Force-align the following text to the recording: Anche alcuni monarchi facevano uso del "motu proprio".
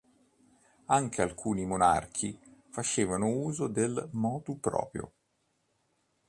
Anche 0.85 1.21
alcuni 1.21 1.63
monarchi 1.63 2.35
facevano 2.71 3.27
uso 3.29 3.67
del 3.67 4.09
"motu 4.13 4.59
proprio". 4.59 5.13